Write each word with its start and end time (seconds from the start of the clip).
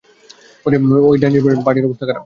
আরে, 0.65 0.77
ওই 1.09 1.17
ডাইনির 1.21 1.43
পার্টির 1.65 1.87
অবস্থা 1.87 2.05
খারাপ। 2.05 2.19